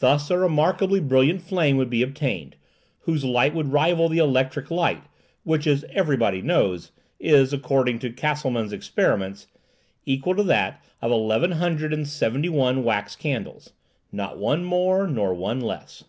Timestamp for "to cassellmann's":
8.00-8.72